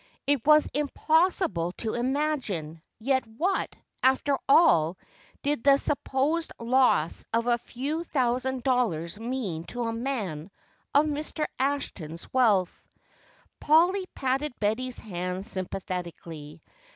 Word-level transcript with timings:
It 0.25 0.47
was 0.47 0.67
impossible 0.73 1.73
to 1.73 1.93
imagine! 1.93 2.81
Yet 2.97 3.23
what, 3.27 3.75
after 4.01 4.35
all, 4.49 4.97
did 5.43 5.63
the 5.63 5.77
supposed 5.77 6.51
loss 6.59 7.23
of 7.31 7.45
a 7.45 7.59
few 7.59 8.03
thousand 8.03 8.63
dollars 8.63 9.19
mean 9.19 9.63
to 9.65 9.83
a 9.83 9.93
man 9.93 10.49
of 10.95 11.05
Mr. 11.05 11.45
Ashton's 11.59 12.33
wealth. 12.33 12.87
Polly 13.59 14.07
patted 14.15 14.59
Betty's 14.59 14.97
hand 14.97 15.45
sympathetically. 15.45 16.63